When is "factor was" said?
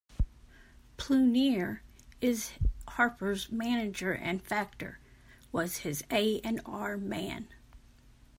4.41-5.77